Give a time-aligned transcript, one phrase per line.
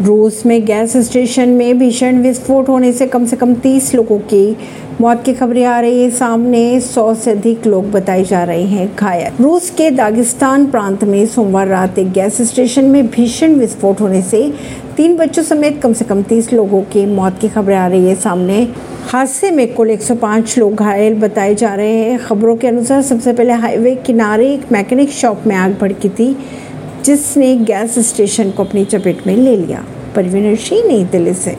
[0.00, 4.56] रूस में gas station में भीषण विस्फोट होने से कम से कम 30 लोगों की
[5.00, 8.96] मौत की खबरें आ रही है। सामने 100 से अधिक लोग बताए जा रहे हैं
[8.96, 14.22] घायल। रूस के दागिस्तान प्रांत में सोमवार रात एक गैस स्टेशन में भीषण विस्फोट होने
[14.22, 14.52] से
[14.96, 18.14] तीन बच्चों समेत कम से कम 30 लोगों की मौत की खबरें आ रही है।
[18.14, 18.62] सामने
[19.10, 23.52] हादसे में कुल 105 लोग घायल बताए जा रहे हैं। खबरों के अनुसार सबसे पहले
[23.52, 26.36] हाईवे किनारे एक मैकेनिक शॉप में आग भड़की थी।
[27.04, 29.84] जिसने गैस स्टेशन को अपनी चपेट में ले लिया।
[30.16, 31.56] परवीन सिंह नई दिल्ली से।